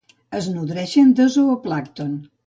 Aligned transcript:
Es 0.37 0.45
nodreixen 0.53 1.11
de 1.19 1.27
zooplàncton. 1.35 2.17